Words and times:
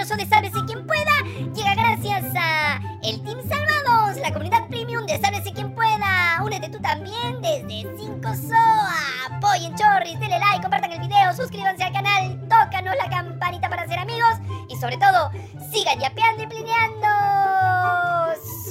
ingenioso 0.00 0.16
de 0.16 0.26
Sálvese 0.26 0.64
quien 0.66 0.86
pueda 0.86 1.12
llega 1.54 1.74
gracias 1.74 2.24
a 2.34 2.80
el 3.02 3.22
Team 3.22 3.38
Salvados, 3.46 4.16
la 4.18 4.32
comunidad 4.32 4.66
premium 4.68 5.04
de 5.04 5.18
Sálvese 5.18 5.52
quien 5.52 5.74
pueda. 5.74 6.40
Únete 6.42 6.70
tú 6.70 6.78
también 6.80 7.42
desde 7.42 7.86
5 7.98 8.22
SOA. 8.22 9.36
Apoyen 9.36 9.74
Chorris, 9.74 10.18
denle 10.18 10.38
like, 10.38 10.62
compartan 10.62 10.92
el 10.92 11.00
video, 11.00 11.34
suscríbanse 11.34 11.84
al 11.84 11.92
canal, 11.92 12.40
tócanos 12.48 12.94
la 12.96 13.10
campanita 13.10 13.68
para 13.68 13.86
ser 13.86 13.98
amigos 13.98 14.34
y 14.68 14.76
sobre 14.76 14.96
todo, 14.96 15.30
sigan 15.70 15.98
yapeando 15.98 16.44
y 16.44 16.46
plineando. 16.46 17.08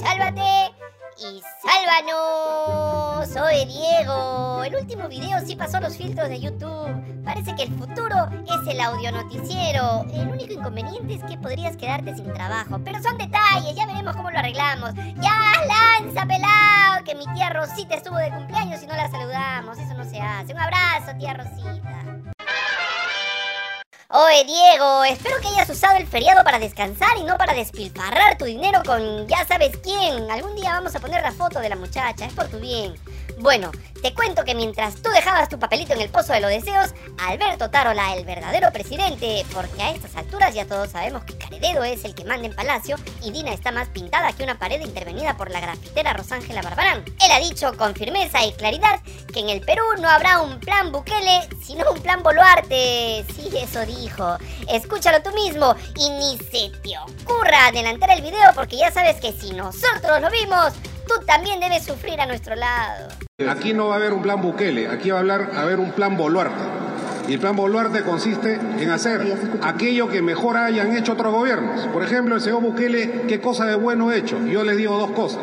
¡Sálvate! 0.00 0.79
Y 1.20 1.42
sálvanos. 1.60 3.28
Soy 3.28 3.66
Diego. 3.66 4.64
El 4.64 4.74
último 4.74 5.06
video 5.06 5.38
sí 5.44 5.54
pasó 5.54 5.78
los 5.78 5.94
filtros 5.96 6.28
de 6.30 6.40
YouTube. 6.40 7.22
Parece 7.24 7.54
que 7.54 7.64
el 7.64 7.74
futuro 7.74 8.16
es 8.46 8.66
el 8.66 8.80
audio 8.80 9.12
noticiero. 9.12 10.06
El 10.14 10.28
único 10.28 10.54
inconveniente 10.54 11.14
es 11.14 11.24
que 11.24 11.36
podrías 11.36 11.76
quedarte 11.76 12.16
sin 12.16 12.32
trabajo. 12.32 12.80
Pero 12.82 13.02
son 13.02 13.18
detalles, 13.18 13.76
ya 13.76 13.86
veremos 13.86 14.16
cómo 14.16 14.30
lo 14.30 14.38
arreglamos. 14.38 14.94
Ya, 14.94 15.34
lanza, 15.66 16.24
pelado, 16.24 17.04
que 17.04 17.14
mi 17.14 17.24
tía 17.34 17.50
Rosita 17.50 17.96
estuvo 17.96 18.16
de 18.16 18.30
cumpleaños 18.30 18.82
y 18.82 18.86
no 18.86 18.96
la 18.96 19.10
saludamos. 19.10 19.78
Eso 19.78 19.94
no 19.94 20.04
se 20.04 20.20
hace. 20.20 20.54
Un 20.54 20.60
abrazo, 20.60 21.12
tía 21.18 21.34
Rosita. 21.34 22.09
Oye, 24.12 24.44
Diego, 24.44 25.04
espero 25.04 25.36
que 25.40 25.46
hayas 25.46 25.70
usado 25.70 25.96
el 25.96 26.04
feriado 26.04 26.42
para 26.42 26.58
descansar 26.58 27.16
y 27.16 27.22
no 27.22 27.38
para 27.38 27.54
despilfarrar 27.54 28.36
tu 28.36 28.44
dinero 28.44 28.82
con 28.84 29.28
ya 29.28 29.46
sabes 29.46 29.76
quién. 29.84 30.28
Algún 30.28 30.56
día 30.56 30.72
vamos 30.72 30.96
a 30.96 30.98
poner 30.98 31.22
la 31.22 31.30
foto 31.30 31.60
de 31.60 31.68
la 31.68 31.76
muchacha, 31.76 32.24
es 32.24 32.32
por 32.32 32.48
tu 32.48 32.58
bien. 32.58 32.92
Bueno, 33.40 33.70
te 34.02 34.12
cuento 34.12 34.44
que 34.44 34.54
mientras 34.54 34.96
tú 34.96 35.08
dejabas 35.08 35.48
tu 35.48 35.58
papelito 35.58 35.94
en 35.94 36.02
el 36.02 36.10
pozo 36.10 36.34
de 36.34 36.40
los 36.40 36.50
deseos, 36.50 36.92
Alberto 37.26 37.70
Tarola, 37.70 38.14
el 38.14 38.26
verdadero 38.26 38.70
presidente, 38.70 39.46
porque 39.54 39.80
a 39.80 39.92
estas 39.92 40.14
alturas 40.14 40.54
ya 40.54 40.66
todos 40.66 40.90
sabemos 40.90 41.24
que 41.24 41.38
Carededo 41.38 41.82
es 41.82 42.04
el 42.04 42.14
que 42.14 42.26
manda 42.26 42.46
en 42.46 42.54
Palacio 42.54 42.96
y 43.22 43.30
Dina 43.30 43.54
está 43.54 43.72
más 43.72 43.88
pintada 43.88 44.34
que 44.34 44.44
una 44.44 44.58
pared 44.58 44.82
intervenida 44.82 45.38
por 45.38 45.50
la 45.50 45.60
grafitera 45.60 46.12
Rosángela 46.12 46.60
Barbarán. 46.60 47.02
Él 47.24 47.32
ha 47.32 47.40
dicho 47.40 47.74
con 47.78 47.94
firmeza 47.94 48.44
y 48.44 48.52
claridad 48.52 49.00
que 49.32 49.40
en 49.40 49.48
el 49.48 49.62
Perú 49.62 49.84
no 49.98 50.10
habrá 50.10 50.42
un 50.42 50.60
plan 50.60 50.92
Bukele, 50.92 51.48
sino 51.64 51.90
un 51.90 51.98
plan 51.98 52.22
Boluarte. 52.22 53.24
Sí, 53.34 53.48
eso 53.56 53.86
dijo. 53.86 54.36
Escúchalo 54.68 55.22
tú 55.22 55.30
mismo 55.32 55.74
y 55.96 56.10
ni 56.10 56.36
se 56.36 56.70
te 56.82 56.98
ocurra 56.98 57.68
adelantar 57.68 58.10
el 58.10 58.20
video 58.20 58.52
porque 58.54 58.76
ya 58.76 58.90
sabes 58.92 59.18
que 59.18 59.32
si 59.32 59.52
nosotros 59.52 60.20
lo 60.20 60.30
vimos, 60.30 60.74
tú 61.10 61.24
también 61.26 61.58
debes 61.58 61.82
sufrir 61.82 62.20
a 62.20 62.26
nuestro 62.26 62.54
lado. 62.54 63.08
Aquí 63.48 63.72
no 63.72 63.88
va 63.88 63.94
a 63.94 63.96
haber 63.96 64.12
un 64.12 64.22
plan 64.22 64.40
Bukele, 64.40 64.88
aquí 64.88 65.10
va 65.10 65.16
a, 65.16 65.20
hablar, 65.20 65.50
a 65.56 65.62
haber 65.62 65.80
un 65.80 65.90
plan 65.90 66.16
Boluarte. 66.16 66.62
Y 67.28 67.34
el 67.34 67.40
plan 67.40 67.56
Boluarte 67.56 68.02
consiste 68.02 68.58
en 68.78 68.90
hacer 68.90 69.36
aquello 69.62 70.08
que 70.08 70.22
mejor 70.22 70.56
hayan 70.56 70.96
hecho 70.96 71.12
otros 71.12 71.32
gobiernos. 71.32 71.86
Por 71.88 72.04
ejemplo, 72.04 72.36
el 72.36 72.40
señor 72.40 72.62
Bukele, 72.62 73.22
¿qué 73.28 73.40
cosa 73.40 73.66
de 73.66 73.74
bueno 73.74 74.10
ha 74.10 74.16
hecho? 74.16 74.38
Yo 74.46 74.62
les 74.62 74.76
digo 74.76 74.96
dos 74.98 75.10
cosas. 75.10 75.42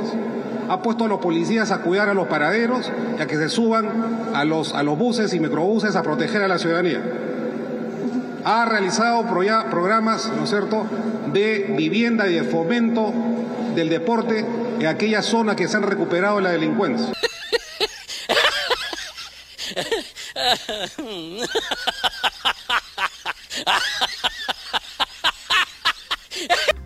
Ha 0.70 0.82
puesto 0.82 1.06
a 1.06 1.08
los 1.08 1.20
policías 1.20 1.72
a 1.72 1.80
cuidar 1.80 2.10
a 2.10 2.14
los 2.14 2.28
paraderos 2.28 2.92
y 3.18 3.22
a 3.22 3.28
que 3.28 3.36
se 3.36 3.50
suban 3.50 4.32
a 4.34 4.45
los, 4.45 4.73
a 4.73 4.84
los 4.84 4.98
buses 4.98 5.34
y 5.34 5.40
microbuses 5.40 5.95
a 5.95 6.04
proteger 6.04 6.42
a 6.44 6.48
la 6.48 6.60
ciudadanía. 6.60 7.02
Ha 8.44 8.66
realizado 8.66 9.26
programas, 9.26 10.32
¿no 10.36 10.44
es 10.45 10.50
cierto?, 10.50 10.86
de 11.34 11.73
vivienda 11.78 12.28
y 12.28 12.36
de 12.36 12.44
fomento 12.44 13.14
del 13.78 13.89
deporte 13.89 14.39
en 14.39 14.88
aquellas 14.88 15.23
zonas 15.23 15.56
que 15.56 15.67
se 15.67 15.78
han 15.78 15.83
recuperado 15.83 16.42
la 16.42 16.50
delincuencia. 16.50 17.14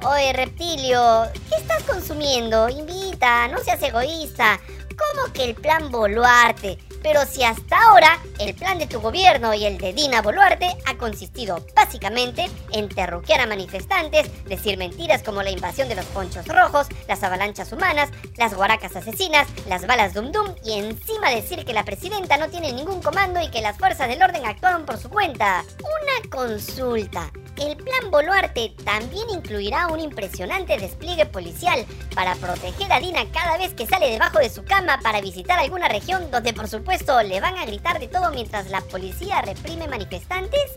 Oye, 0.03 0.33
reptilio, 0.33 1.31
¿qué 1.49 1.55
estás 1.55 1.81
consumiendo? 1.83 2.67
Invita, 2.67 3.47
no 3.47 3.59
seas 3.59 3.81
egoísta. 3.81 4.59
¿Cómo 4.89 5.31
que 5.31 5.45
el 5.45 5.55
plan 5.55 5.89
Boluarte? 5.91 6.77
Pero 7.01 7.25
si 7.25 7.43
hasta 7.43 7.77
ahora 7.81 8.19
el 8.39 8.53
plan 8.53 8.77
de 8.77 8.87
tu 8.87 8.99
gobierno 8.99 9.53
y 9.53 9.65
el 9.65 9.77
de 9.77 9.93
Dina 9.93 10.21
Boluarte 10.21 10.69
ha 10.85 10.97
consistido 10.97 11.65
básicamente 11.75 12.49
en 12.71 12.89
terruquear 12.89 13.41
a 13.41 13.47
manifestantes, 13.47 14.29
decir 14.45 14.77
mentiras 14.77 15.23
como 15.23 15.41
la 15.43 15.51
invasión 15.51 15.89
de 15.89 15.95
los 15.95 16.05
ponchos 16.05 16.47
rojos, 16.47 16.87
las 17.07 17.23
avalanchas 17.23 17.71
humanas, 17.71 18.09
las 18.37 18.53
guaracas 18.53 18.95
asesinas, 18.95 19.47
las 19.67 19.85
balas 19.87 20.13
dum 20.13 20.31
dum 20.31 20.55
y 20.63 20.73
encima 20.73 21.29
decir 21.29 21.65
que 21.65 21.73
la 21.73 21.83
presidenta 21.83 22.37
no 22.37 22.49
tiene 22.49 22.71
ningún 22.71 23.01
comando 23.01 23.41
y 23.41 23.49
que 23.49 23.61
las 23.61 23.77
fuerzas 23.77 24.07
del 24.07 24.21
orden 24.21 24.45
actúan 24.45 24.85
por 24.85 24.97
su 24.97 25.09
cuenta. 25.09 25.63
Una 25.79 26.29
consulta. 26.29 27.31
El 27.57 27.77
plan 27.77 28.09
Boluarte 28.09 28.73
también 28.83 29.29
incluirá 29.29 29.87
un 29.87 29.99
impresionante 29.99 30.77
despliegue 30.77 31.25
policial 31.25 31.85
para 32.15 32.35
proteger 32.35 32.91
a 32.91 32.99
Dina 32.99 33.25
cada 33.31 33.57
vez 33.57 33.73
que 33.73 33.85
sale 33.85 34.09
debajo 34.09 34.39
de 34.39 34.49
su 34.49 34.63
cama 34.63 34.99
para 35.03 35.21
visitar 35.21 35.59
alguna 35.59 35.87
región 35.87 36.31
donde 36.31 36.53
por 36.53 36.67
supuesto 36.67 37.21
le 37.23 37.39
van 37.39 37.57
a 37.57 37.65
gritar 37.65 37.99
de 37.99 38.07
todo 38.07 38.31
mientras 38.31 38.69
la 38.69 38.81
policía 38.81 39.41
reprime 39.41 39.87
manifestantes. 39.87 40.75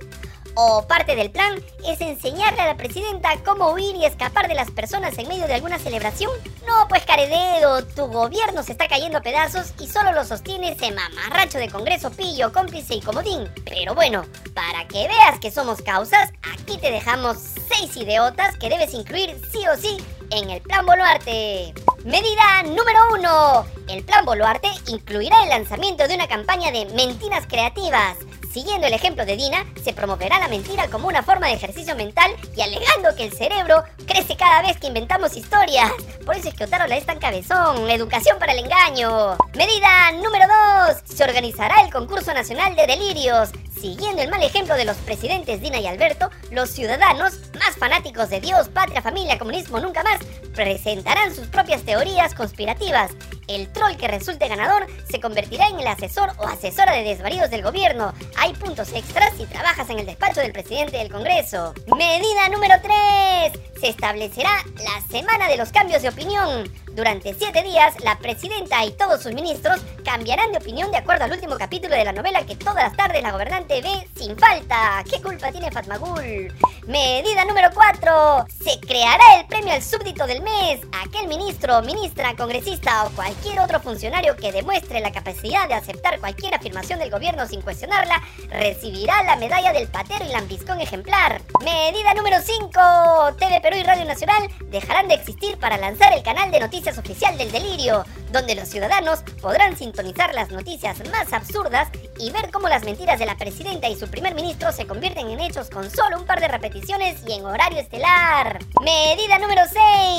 ¿O 0.57 0.87
parte 0.87 1.17
del 1.17 1.33
plan 1.33 1.61
es 1.85 2.01
enseñarle 2.01 2.61
a 2.61 2.67
la 2.67 2.77
presidenta 2.77 3.37
cómo 3.45 3.73
huir 3.73 3.97
y 3.97 4.05
escapar 4.05 4.47
de 4.47 4.55
las 4.55 4.71
personas 4.71 5.19
en 5.19 5.27
medio 5.27 5.49
de 5.49 5.55
alguna 5.55 5.81
celebración? 5.81 6.31
No, 6.65 6.87
pues 6.89 7.05
carededo, 7.05 7.85
tu 7.85 8.07
gobierno 8.07 8.63
se 8.63 8.71
está 8.71 8.87
cayendo 8.87 9.19
a 9.19 9.23
pedazos 9.23 9.75
y 9.81 9.89
solo 9.89 10.13
lo 10.13 10.25
sostiene 10.25 10.71
ese 10.71 10.93
mamarracho 10.93 11.59
de 11.59 11.69
Congreso 11.69 12.13
pillo, 12.13 12.53
cómplice 12.53 12.95
y 12.95 13.01
comodín. 13.01 13.49
Pero 13.65 13.97
bueno, 13.97 14.25
para 14.55 14.87
que 14.87 15.09
veas 15.09 15.41
que 15.41 15.51
somos 15.51 15.83
causas, 15.83 16.31
aquí 16.53 16.79
te 16.79 16.93
dejamos 16.93 17.37
seis 17.69 17.97
idiotas 17.97 18.57
que 18.57 18.69
debes 18.69 18.95
incluir 18.95 19.37
sí 19.51 19.67
o 19.67 19.77
sí 19.77 19.97
en 20.31 20.51
el 20.51 20.63
Plan 20.63 20.87
Boluarte. 20.87 21.75
Medida 22.05 22.63
número 22.63 23.01
uno. 23.13 23.67
El 23.89 24.05
Plan 24.05 24.25
Boluarte 24.25 24.69
incluirá 24.87 25.43
el 25.43 25.49
lanzamiento 25.49 26.07
de 26.07 26.15
una 26.15 26.29
campaña 26.29 26.71
de 26.71 26.87
mentiras 26.87 27.47
creativas 27.49 28.19
Siguiendo 28.55 28.87
el 28.87 28.95
ejemplo 28.95 29.27
de 29.27 29.35
Dina, 29.35 29.67
se 29.83 29.93
promoverá 29.93 30.39
la 30.39 30.47
mentira 30.47 30.87
como 30.87 31.09
una 31.09 31.25
forma 31.25 31.49
de 31.49 31.55
ejercicio 31.55 31.97
mental 31.97 32.31
y 32.57 32.61
alegando 32.61 33.13
que 33.17 33.25
el 33.25 33.33
cerebro 33.33 33.83
crece 34.07 34.37
cada 34.37 34.63
vez 34.63 34.79
que 34.79 34.87
inventamos 34.87 35.37
historias. 35.37 35.91
Por 36.25 36.37
eso 36.37 36.51
es 36.51 36.55
que 36.55 36.63
Otarola 36.63 36.97
es 36.97 37.05
tan 37.05 37.19
cabezón. 37.19 37.91
Educación 37.91 38.39
para 38.39 38.53
el 38.53 38.61
engaño. 38.61 39.37
Medida 39.57 40.13
número 40.23 40.45
2. 40.87 41.17
Se 41.17 41.25
organizará 41.25 41.83
el 41.83 41.93
concurso 41.93 42.33
nacional 42.33 42.77
de 42.77 42.87
delirios. 42.87 43.51
Siguiendo 43.85 44.23
el 44.23 44.31
mal 44.31 44.43
ejemplo 44.43 44.77
de 44.77 44.87
los 44.87 44.97
presidentes 44.97 45.61
Dina 45.61 45.79
y 45.79 45.87
Alberto, 45.87 46.31
los 46.51 46.71
ciudadanos, 46.71 47.35
más 47.59 47.77
fanáticos 47.77 48.31
de 48.31 48.41
Dios, 48.41 48.71
patria, 48.71 49.03
familia, 49.03 49.39
comunismo, 49.39 49.79
nunca 49.79 50.03
más, 50.03 50.21
presentarán 50.55 51.35
sus 51.35 51.49
propias 51.49 51.83
teorías 51.83 52.35
conspirativas. 52.35 53.11
El 53.47 53.71
troll 53.71 53.97
que 53.97 54.09
resulte 54.09 54.49
ganador 54.49 54.87
se 55.11 55.21
convertirá 55.21 55.69
en 55.69 55.81
el 55.81 55.87
asesor 55.87 56.31
o 56.39 56.47
asesora 56.47 56.95
de 56.95 57.03
desvaríos 57.03 57.51
del 57.51 57.63
gobierno. 57.63 58.15
Hay 58.39 58.55
puntos 58.55 58.91
extras 58.95 59.35
si 59.37 59.45
trabajas 59.45 59.91
en 59.91 59.99
el 59.99 60.07
despacho 60.07 60.41
del 60.41 60.53
presidente 60.53 60.97
del 60.97 61.13
Congreso. 61.13 61.75
Medida 61.95 62.49
número 62.51 62.77
3. 62.81 63.81
Se 63.83 63.89
establecerá 63.89 64.65
la 64.79 65.07
semana 65.11 65.47
de 65.47 65.59
los 65.59 65.71
cambios 65.73 66.01
de 66.01 66.09
opinión. 66.09 66.73
Durante 66.95 67.35
siete 67.35 67.65
días, 67.65 67.95
la 68.05 68.17
presidenta 68.19 68.85
y 68.85 68.93
todos 68.93 69.21
sus 69.21 69.35
ministros 69.35 69.81
cambiarán 70.05 70.53
de 70.53 70.59
opinión 70.59 70.93
de 70.93 70.99
acuerdo 70.99 71.25
al 71.25 71.33
último 71.33 71.57
capítulo 71.57 71.97
de 71.97 72.05
la 72.05 72.13
novela 72.13 72.47
que 72.47 72.55
todas 72.55 72.85
las 72.85 72.97
tardes 72.97 73.21
la 73.21 73.33
gobernante 73.33 73.83
ve 73.83 74.09
sin 74.17 74.39
falta. 74.39 75.03
¿Qué 75.11 75.21
culpa 75.21 75.51
tiene 75.51 75.73
Fatmagul? 75.73 76.55
Medida 76.87 77.45
número 77.47 77.71
4. 77.75 78.47
Se 78.63 78.79
creará 78.79 79.25
el 79.41 79.47
premio 79.47 79.73
al 79.73 79.83
súbdito 79.83 80.25
del 80.29 80.43
mes. 80.43 80.83
Aquel 81.05 81.27
ministro, 81.27 81.83
ministra, 81.83 82.37
congresista 82.37 83.07
o 83.07 83.11
cualquier 83.11 83.59
otro 83.59 83.81
funcionario 83.81 84.37
que 84.37 84.53
demuestre 84.53 85.01
la 85.01 85.11
capacidad 85.11 85.67
de 85.67 85.75
aceptar 85.75 86.21
cualquier 86.21 86.55
afirmación 86.55 87.01
del 87.01 87.11
gobierno 87.11 87.45
sin 87.49 87.61
cuestionarla, 87.63 88.23
recibirá 88.51 89.21
la 89.25 89.35
medalla 89.35 89.73
del 89.73 89.89
patero 89.89 90.25
y 90.25 90.29
lambiscón 90.29 90.81
ejemplar. 90.81 91.43
Medida 91.65 92.15
número 92.15 92.37
5. 92.41 92.71
TV 93.37 93.61
Perú 93.61 93.77
y 93.79 93.83
Radio 93.83 94.05
Nacional 94.05 94.49
dejarán 94.67 95.09
de 95.09 95.15
existir 95.15 95.59
para 95.59 95.77
lanzar 95.77 96.13
el 96.13 96.23
canal 96.23 96.53
de 96.53 96.61
noticias 96.61 96.84
Oficial 96.87 97.39
del 97.39 97.51
Delirio, 97.51 98.05
donde 98.31 98.55
los 98.55 98.69
ciudadanos 98.69 99.23
podrán 99.41 99.77
sintonizar 99.77 100.35
las 100.35 100.51
noticias 100.51 100.99
más 101.11 101.33
absurdas 101.33 101.89
y 102.19 102.31
ver 102.31 102.51
cómo 102.51 102.69
las 102.69 102.85
mentiras 102.85 103.19
de 103.19 103.27
la 103.27 103.37
presidenta 103.37 103.89
y 103.89 103.97
su 103.97 104.07
primer 104.09 104.35
ministro 104.35 104.71
se 104.71 104.87
convierten 104.87 105.29
en 105.31 105.41
hechos 105.41 105.71
con 105.71 105.91
solo 105.91 106.19
un 106.19 106.27
par 106.27 106.41
de 106.41 106.49
repeticiones 106.49 107.23
y 107.27 107.33
en 107.33 107.47
horario 107.47 107.81
estelar. 107.81 108.59
Medida 108.83 109.39
número 109.39 109.63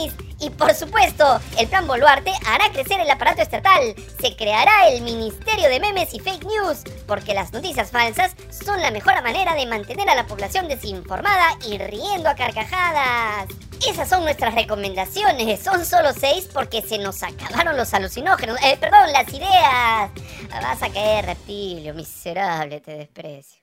6. 0.02 0.14
Y 0.40 0.50
por 0.50 0.74
supuesto, 0.74 1.40
el 1.58 1.68
plan 1.68 1.88
Boluarte 1.88 2.32
hará 2.46 2.70
crecer 2.72 3.00
el 3.00 3.10
aparato 3.10 3.42
estatal. 3.42 3.96
Se 4.20 4.36
creará 4.36 4.90
el 4.90 5.02
Ministerio 5.02 5.70
de 5.70 5.80
Memes 5.80 6.14
y 6.14 6.20
Fake 6.20 6.46
News, 6.46 6.84
porque 7.08 7.34
las 7.34 7.54
noticias 7.54 7.92
falsas 7.92 8.36
son 8.50 8.82
la 8.82 8.92
mejor 8.92 9.22
manera 9.24 9.56
de 9.56 9.66
mantener 9.66 10.10
a 10.10 10.16
la 10.16 10.28
población 10.28 10.68
desinformada 10.68 11.58
y 11.66 11.78
riendo 11.78 12.30
a 12.30 12.36
carcajadas. 12.36 13.48
Esas 13.88 14.10
son 14.10 14.24
nuestras 14.24 14.56
recomendaciones. 14.56 15.62
Son 15.62 15.86
solo 15.86 16.12
seis 16.12 16.50
porque 16.52 16.82
se 16.82 16.98
nos 16.98 17.22
acabaron 17.22 17.78
los 17.78 17.94
alucinógenos. 17.94 18.58
Eh, 18.64 18.78
perdón, 18.80 19.12
las 19.12 19.32
ideas. 19.32 20.12
Vas 20.50 20.82
a 20.82 20.90
caer, 20.90 21.26
reptilio. 21.26 21.94
Miserable, 21.94 22.82
te 22.82 22.98
desprecio. 22.98 23.62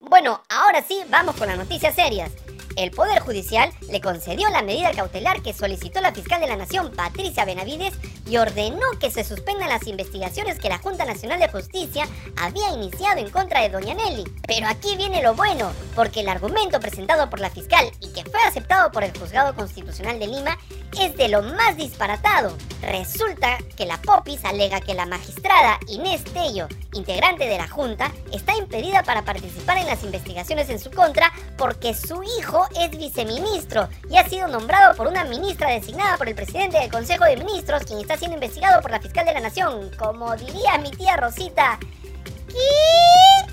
Bueno, 0.00 0.42
ahora 0.48 0.82
sí, 0.82 1.02
vamos 1.08 1.36
con 1.36 1.48
las 1.48 1.58
noticias 1.58 1.94
serias. 1.94 2.30
El 2.76 2.90
Poder 2.90 3.20
Judicial 3.20 3.70
le 3.90 4.02
concedió 4.02 4.50
la 4.50 4.60
medida 4.60 4.90
cautelar 4.92 5.40
que 5.40 5.54
solicitó 5.54 6.02
la 6.02 6.12
fiscal 6.12 6.42
de 6.42 6.46
la 6.46 6.56
Nación, 6.56 6.92
Patricia 6.94 7.46
Benavides, 7.46 7.94
y 8.28 8.36
ordenó 8.36 8.86
que 9.00 9.10
se 9.10 9.24
suspendan 9.24 9.70
las 9.70 9.86
investigaciones 9.86 10.58
que 10.58 10.68
la 10.68 10.76
Junta 10.76 11.06
Nacional 11.06 11.40
de 11.40 11.48
Justicia 11.48 12.06
había 12.36 12.70
iniciado 12.72 13.18
en 13.18 13.30
contra 13.30 13.62
de 13.62 13.70
Doña 13.70 13.94
Nelly. 13.94 14.24
Pero 14.46 14.66
aquí 14.68 14.94
viene 14.96 15.22
lo 15.22 15.34
bueno, 15.34 15.72
porque 15.94 16.20
el 16.20 16.28
argumento 16.28 16.78
presentado 16.78 17.30
por 17.30 17.40
la 17.40 17.48
fiscal 17.48 17.90
y 18.00 18.12
que 18.12 18.28
fue 18.28 18.40
aceptado 18.42 18.92
por 18.92 19.04
el 19.04 19.16
Juzgado 19.16 19.54
Constitucional 19.54 20.18
de 20.18 20.26
Lima 20.26 20.58
es 21.00 21.16
de 21.16 21.28
lo 21.28 21.40
más 21.42 21.78
disparatado. 21.78 22.54
Resulta 22.86 23.58
que 23.76 23.84
la 23.84 24.00
Popis 24.00 24.44
alega 24.44 24.80
que 24.80 24.94
la 24.94 25.06
magistrada 25.06 25.80
Inés 25.88 26.22
Tello, 26.22 26.68
integrante 26.92 27.48
de 27.48 27.58
la 27.58 27.66
Junta, 27.66 28.12
está 28.32 28.56
impedida 28.56 29.02
para 29.02 29.22
participar 29.22 29.78
en 29.78 29.86
las 29.86 30.04
investigaciones 30.04 30.70
en 30.70 30.78
su 30.78 30.92
contra 30.92 31.32
porque 31.58 31.94
su 31.94 32.22
hijo 32.22 32.64
es 32.80 32.96
viceministro 32.96 33.88
y 34.08 34.18
ha 34.18 34.28
sido 34.28 34.46
nombrado 34.46 34.94
por 34.94 35.08
una 35.08 35.24
ministra 35.24 35.70
designada 35.70 36.16
por 36.16 36.28
el 36.28 36.36
presidente 36.36 36.78
del 36.78 36.88
Consejo 36.88 37.24
de 37.24 37.36
Ministros, 37.36 37.82
quien 37.82 37.98
está 37.98 38.16
siendo 38.16 38.36
investigado 38.36 38.80
por 38.80 38.92
la 38.92 39.00
fiscal 39.00 39.26
de 39.26 39.34
la 39.34 39.40
Nación. 39.40 39.90
Como 39.98 40.36
diría 40.36 40.78
mi 40.78 40.92
tía 40.92 41.16
Rosita, 41.16 41.80
¿qué? 42.46 43.52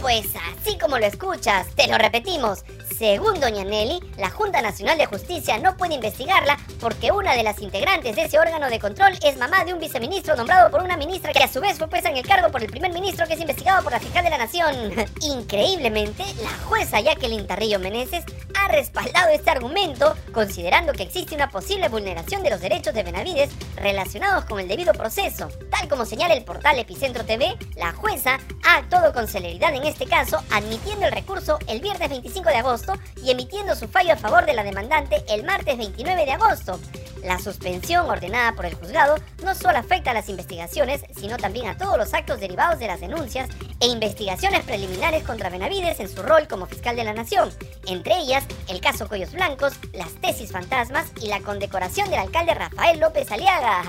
Pues 0.00 0.26
así 0.36 0.78
como 0.78 1.00
lo 1.00 1.06
escuchas, 1.06 1.66
te 1.74 1.88
lo 1.88 1.98
repetimos. 1.98 2.64
Según 2.98 3.40
Doña 3.40 3.64
Nelly, 3.64 4.00
la 4.18 4.30
Junta 4.30 4.60
Nacional 4.60 4.98
de 4.98 5.06
Justicia 5.06 5.58
no 5.58 5.76
puede 5.76 5.94
investigarla 5.94 6.58
porque 6.80 7.10
una 7.10 7.34
de 7.34 7.42
las 7.42 7.60
integrantes 7.60 8.16
de 8.16 8.24
ese 8.24 8.38
órgano 8.38 8.68
de 8.68 8.78
control 8.78 9.18
es 9.24 9.36
mamá 9.36 9.64
de 9.64 9.72
un 9.72 9.80
viceministro 9.80 10.36
nombrado 10.36 10.70
por 10.70 10.82
una 10.82 10.96
ministra 10.96 11.32
que 11.32 11.42
a 11.42 11.48
su 11.48 11.60
vez 11.60 11.78
fue 11.78 11.88
puesta 11.88 12.10
en 12.10 12.16
el 12.16 12.26
cargo 12.26 12.50
por 12.50 12.62
el 12.62 12.70
primer 12.70 12.92
ministro 12.92 13.26
que 13.26 13.34
es 13.34 13.40
investigado 13.40 13.82
por 13.82 13.92
la 13.92 14.00
fiscal 14.00 14.24
de 14.24 14.30
la 14.30 14.38
Nación. 14.38 14.74
Increíblemente, 15.20 16.24
la 16.42 16.50
jueza 16.66 17.00
Jacqueline 17.00 17.46
Tarrillo 17.46 17.78
Meneses 17.78 18.24
respaldado 18.72 19.28
este 19.28 19.50
argumento 19.50 20.16
considerando 20.32 20.94
que 20.94 21.02
existe 21.02 21.34
una 21.34 21.50
posible 21.50 21.88
vulneración 21.88 22.42
de 22.42 22.50
los 22.50 22.60
derechos 22.60 22.94
de 22.94 23.02
Benavides 23.02 23.50
relacionados 23.76 24.46
con 24.46 24.58
el 24.58 24.66
debido 24.66 24.94
proceso. 24.94 25.48
Tal 25.70 25.88
como 25.88 26.06
señala 26.06 26.34
el 26.34 26.44
portal 26.44 26.78
Epicentro 26.78 27.24
TV, 27.24 27.56
la 27.76 27.92
jueza 27.92 28.38
ha 28.64 28.76
actuado 28.78 29.12
con 29.12 29.28
celeridad 29.28 29.74
en 29.74 29.84
este 29.84 30.06
caso, 30.06 30.42
admitiendo 30.50 31.06
el 31.06 31.12
recurso 31.12 31.58
el 31.68 31.80
viernes 31.80 32.08
25 32.08 32.48
de 32.48 32.56
agosto 32.56 32.94
y 33.22 33.30
emitiendo 33.30 33.76
su 33.76 33.88
fallo 33.88 34.14
a 34.14 34.16
favor 34.16 34.46
de 34.46 34.54
la 34.54 34.64
demandante 34.64 35.22
el 35.28 35.44
martes 35.44 35.76
29 35.76 36.24
de 36.24 36.32
agosto. 36.32 36.80
La 37.22 37.38
suspensión 37.38 38.08
ordenada 38.08 38.52
por 38.52 38.66
el 38.66 38.74
juzgado 38.74 39.16
no 39.44 39.54
solo 39.54 39.78
afecta 39.78 40.10
a 40.10 40.14
las 40.14 40.28
investigaciones, 40.28 41.04
sino 41.16 41.36
también 41.36 41.68
a 41.68 41.76
todos 41.76 41.96
los 41.96 42.12
actos 42.14 42.40
derivados 42.40 42.78
de 42.78 42.88
las 42.88 43.00
denuncias 43.00 43.48
e 43.80 43.86
investigaciones 43.86 44.64
preliminares 44.64 45.22
contra 45.22 45.48
Benavides 45.48 46.00
en 46.00 46.08
su 46.08 46.22
rol 46.22 46.48
como 46.48 46.66
fiscal 46.66 46.96
de 46.96 47.04
la 47.04 47.12
nación, 47.12 47.50
entre 47.86 48.18
ellas 48.18 48.44
el 48.68 48.80
caso 48.80 49.08
Cuellos 49.08 49.32
Blancos, 49.32 49.74
las 49.92 50.12
tesis 50.20 50.52
fantasmas 50.52 51.12
y 51.20 51.28
la 51.28 51.40
condecoración 51.40 52.10
del 52.10 52.20
alcalde 52.20 52.54
Rafael 52.54 52.98
López 52.98 53.30
Aliaga. 53.30 53.82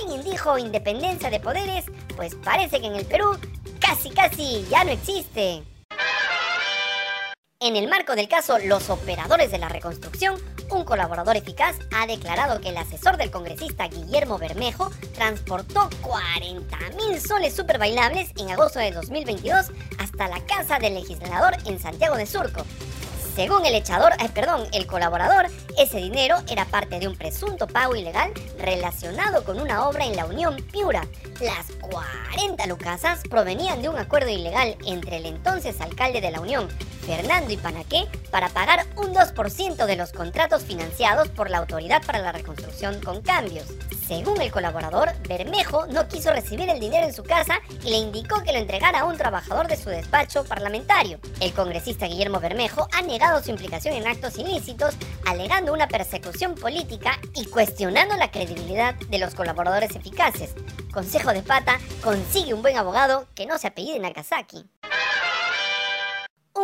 ¿Alguien 0.00 0.22
dijo 0.24 0.58
independencia 0.58 1.30
de 1.30 1.40
poderes? 1.40 1.84
Pues 2.16 2.34
parece 2.34 2.80
que 2.80 2.86
en 2.86 2.96
el 2.96 3.06
Perú 3.06 3.38
casi 3.80 4.10
casi 4.10 4.66
ya 4.70 4.84
no 4.84 4.90
existe. 4.90 5.71
En 7.64 7.76
el 7.76 7.86
marco 7.86 8.16
del 8.16 8.26
caso 8.26 8.58
Los 8.58 8.90
Operadores 8.90 9.52
de 9.52 9.58
la 9.58 9.68
Reconstrucción, 9.68 10.34
un 10.70 10.84
colaborador 10.84 11.36
eficaz 11.36 11.76
ha 11.94 12.08
declarado 12.08 12.60
que 12.60 12.70
el 12.70 12.76
asesor 12.76 13.16
del 13.16 13.30
congresista 13.30 13.86
Guillermo 13.86 14.36
Bermejo 14.36 14.90
transportó 15.14 15.88
40 16.00 16.76
mil 16.96 17.20
soles 17.20 17.54
super 17.54 17.78
bailables 17.78 18.32
en 18.36 18.50
agosto 18.50 18.80
de 18.80 18.90
2022 18.90 19.70
hasta 20.00 20.26
la 20.26 20.44
casa 20.44 20.80
del 20.80 20.94
legislador 20.94 21.54
en 21.64 21.78
Santiago 21.78 22.16
de 22.16 22.26
Surco. 22.26 22.64
Según 23.36 23.64
el 23.64 23.76
echador, 23.76 24.12
eh, 24.18 24.28
perdón, 24.34 24.66
el 24.72 24.88
colaborador, 24.88 25.46
ese 25.78 25.98
dinero 25.98 26.36
era 26.50 26.64
parte 26.64 26.98
de 26.98 27.06
un 27.06 27.16
presunto 27.16 27.68
pago 27.68 27.94
ilegal 27.94 28.32
relacionado 28.58 29.44
con 29.44 29.60
una 29.60 29.88
obra 29.88 30.04
en 30.04 30.16
la 30.16 30.26
Unión 30.26 30.56
Piura. 30.72 31.06
Las 31.40 31.70
40 31.80 32.66
lucasas 32.66 33.20
provenían 33.30 33.80
de 33.82 33.88
un 33.88 33.96
acuerdo 33.96 34.30
ilegal 34.30 34.76
entre 34.84 35.18
el 35.18 35.26
entonces 35.26 35.80
alcalde 35.80 36.20
de 36.20 36.30
la 36.30 36.40
Unión, 36.40 36.68
Fernando 37.02 37.52
Ipanaqué, 37.52 38.08
para 38.30 38.48
pagar 38.48 38.86
un 38.96 39.12
2% 39.12 39.86
de 39.86 39.96
los 39.96 40.12
contratos 40.12 40.62
financiados 40.62 41.28
por 41.28 41.50
la 41.50 41.58
Autoridad 41.58 42.02
para 42.04 42.20
la 42.20 42.32
Reconstrucción 42.32 43.00
con 43.02 43.22
cambios. 43.22 43.66
Según 44.06 44.40
el 44.40 44.50
colaborador, 44.50 45.12
Bermejo 45.28 45.86
no 45.86 46.06
quiso 46.06 46.32
recibir 46.32 46.68
el 46.68 46.80
dinero 46.80 47.06
en 47.06 47.14
su 47.14 47.22
casa 47.22 47.60
y 47.84 47.90
le 47.90 47.98
indicó 47.98 48.42
que 48.42 48.52
lo 48.52 48.58
entregara 48.58 49.00
a 49.00 49.04
un 49.04 49.16
trabajador 49.16 49.68
de 49.68 49.76
su 49.76 49.90
despacho 49.90 50.44
parlamentario. 50.44 51.18
El 51.40 51.52
congresista 51.52 52.06
Guillermo 52.06 52.40
Bermejo 52.40 52.88
ha 52.92 53.02
negado 53.02 53.42
su 53.42 53.50
implicación 53.50 53.94
en 53.94 54.06
actos 54.06 54.38
ilícitos, 54.38 54.94
alegando 55.26 55.72
una 55.72 55.88
persecución 55.88 56.54
política 56.54 57.18
y 57.34 57.46
cuestionando 57.46 58.16
la 58.16 58.30
credibilidad 58.30 58.94
de 58.94 59.18
los 59.18 59.34
colaboradores 59.34 59.96
eficaces. 59.96 60.54
Consejo 60.92 61.32
de 61.32 61.42
pata, 61.42 61.78
consigue 62.02 62.54
un 62.54 62.62
buen 62.62 62.76
abogado 62.76 63.26
que 63.34 63.46
no 63.46 63.58
se 63.58 63.68
apellide 63.68 63.98
Nakazaki 63.98 64.68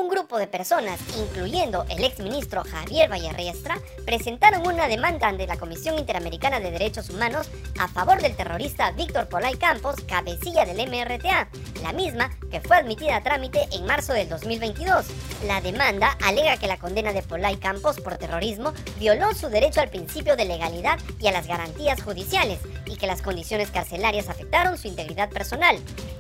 un 0.09 0.15
grupo 0.15 0.39
de 0.39 0.47
personas, 0.47 0.99
incluyendo 1.19 1.85
el 1.91 2.03
exministro 2.03 2.65
Javier 2.65 3.11
Vallarriestra, 3.11 3.79
presentaron 4.07 4.67
una 4.67 4.89
demanda 4.89 5.29
ante 5.29 5.47
la 5.47 5.59
Comisión 5.59 5.99
Interamericana 5.99 6.61
de 6.61 6.71
Derechos 6.71 7.11
Humanos 7.11 7.51
a 7.79 7.89
favor 7.89 8.23
del 8.23 8.35
terrorista 8.35 8.91
Víctor 8.93 9.29
Polay 9.29 9.57
Campos, 9.57 9.97
cabecilla 10.09 10.65
del 10.65 10.89
MRTA, 10.89 11.49
la 11.83 11.93
misma 11.93 12.31
que 12.51 12.63
fue 12.63 12.79
admitida 12.79 13.17
a 13.17 13.23
trámite 13.23 13.69
en 13.71 13.85
marzo 13.85 14.15
del 14.15 14.31
2022. 14.31 15.09
La 15.47 15.61
demanda 15.61 16.17
alega 16.25 16.57
que 16.57 16.69
la 16.69 16.79
condena 16.79 17.13
de 17.13 17.23
Polay 17.23 17.57
Campos 17.57 18.01
por 18.01 18.17
terrorismo 18.17 18.73
violó 18.99 19.35
su 19.35 19.51
derecho 19.51 19.83
al 19.83 19.91
principio 19.91 20.37
de 20.37 20.47
legalidad 20.47 20.99
y 21.21 21.27
a 21.27 21.33
las 21.33 21.47
garantías 21.47 22.03
judiciales 22.03 22.61
y 22.87 22.97
que 22.97 23.07
las 23.07 23.21
condiciones 23.21 23.71
carcelarias 23.71 24.31
afectaron 24.31 24.79
su 24.79 24.89
integridad 24.89 25.29
personal. 25.29 25.79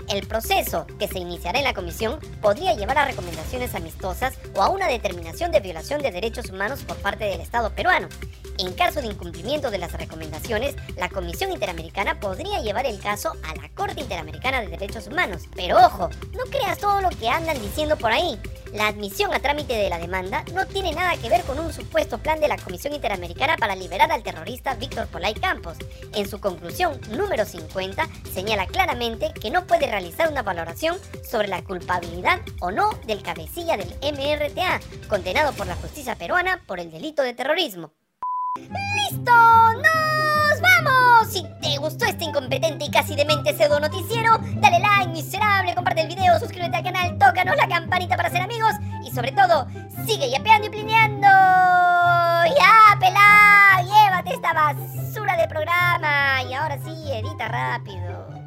El 0.09 0.27
proceso 0.27 0.87
que 0.99 1.07
se 1.07 1.19
iniciará 1.19 1.59
en 1.59 1.65
la 1.65 1.75
comisión 1.75 2.19
podría 2.41 2.75
llevar 2.75 2.97
a 2.97 3.05
recomendaciones 3.05 3.75
amistosas 3.79 4.35
o 4.55 4.63
a 4.63 4.69
una 4.69 4.87
determinación 4.87 5.51
de 5.51 5.61
violación 5.61 6.03
de 6.03 6.11
derechos 6.11 6.51
humanos 6.51 6.85
por 6.85 6.97
parte 6.99 7.25
del 7.25 7.41
Estado 7.41 7.71
peruano. 7.71 8.09
En 8.59 8.73
caso 8.73 9.01
de 9.01 9.07
incumplimiento 9.07 9.71
de 9.71 9.79
las 9.79 9.93
recomendaciones, 9.93 10.77
la 10.97 11.09
Comisión 11.09 11.53
Interamericana 11.53 12.19
podría 12.19 12.61
llevar 12.61 12.87
el 12.87 12.99
caso 12.99 13.33
a 13.45 13.55
la 13.55 13.69
Corte 13.75 14.01
Interamericana 14.01 14.61
de 14.61 14.69
Derechos 14.69 15.07
Humanos. 15.07 15.43
Pero 15.55 15.77
ojo, 15.79 16.11
no 16.33 16.45
creas 16.51 16.79
todo 16.79 17.01
lo 17.01 17.09
que 17.11 17.29
andan 17.29 17.61
diciendo 17.63 17.97
por 17.97 18.13
ahí. 18.13 18.39
La 18.73 18.89
admisión 18.89 19.33
a 19.33 19.41
trámite 19.41 19.75
de 19.75 19.89
la 19.89 19.99
demanda 19.99 20.45
no 20.53 20.67
tiene 20.67 20.93
nada 20.93 21.17
que 21.17 21.29
ver 21.29 21.43
con 21.43 21.59
un 21.59 21.73
supuesto 21.73 22.19
plan 22.19 22.41
de 22.41 22.49
la 22.49 22.59
Comisión 22.59 22.95
Interamericana 22.95 23.57
para 23.57 23.75
liberar 23.75 24.13
al 24.13 24.23
terrorista 24.23 24.75
Víctor 24.75 25.07
Polay 25.09 25.35
Campos. 25.35 25.79
En 26.15 26.29
su 26.29 26.41
conclusión 26.41 27.01
número 27.11 27.45
50 27.45 28.07
señala 28.33 28.67
claramente 28.67 29.33
que 29.41 29.51
no 29.51 29.67
puede 29.67 29.87
realizar 29.87 30.31
una 30.31 30.43
valoración 30.43 30.97
sobre 31.29 31.49
la 31.49 31.63
culpabilidad 31.63 32.41
o 32.61 32.71
no 32.71 32.91
del 33.07 33.23
cabecilla 33.23 33.77
del 33.77 33.95
MRTA, 34.03 34.81
condenado 35.09 35.53
por 35.53 35.67
la 35.67 35.77
justicia 35.77 36.17
peruana 36.17 36.63
por 36.67 36.81
el 36.81 36.91
delito 36.91 37.23
de 37.23 37.35
terrorismo. 37.35 37.93
¡Listo! 38.57 39.33
¡Nos 39.33 40.61
vamos! 40.61 41.68
Gustó 41.79 42.07
este 42.07 42.25
incompetente 42.25 42.85
y 42.85 42.91
casi 42.91 43.15
demente 43.15 43.57
pseudo 43.57 43.79
noticiero, 43.79 44.39
dale 44.57 44.81
like, 44.81 45.13
miserable, 45.13 45.75
comparte 45.75 46.03
el 46.03 46.09
video, 46.09 46.39
suscríbete 46.39 46.77
al 46.77 46.83
canal, 46.83 47.17
tócanos 47.19 47.57
la 47.57 47.69
campanita 47.69 48.17
para 48.17 48.31
ser 48.31 48.43
amigos 48.43 48.73
y 49.05 49.11
sobre 49.11 49.33
todo, 49.33 49.67
sigue 50.05 50.29
yapeando 50.29 50.67
y 50.67 50.71
plineando. 50.71 51.27
¡Ya, 51.27 52.99
pelá! 52.99 53.81
Llévate 53.83 54.35
esta 54.35 54.53
basura 54.53 55.37
de 55.37 55.49
programa 55.49 56.43
y 56.43 56.53
ahora 56.53 56.79
sí, 56.85 57.11
edita 57.11 57.49
rápido. 57.49 58.38